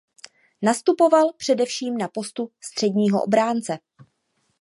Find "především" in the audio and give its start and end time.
1.37-1.97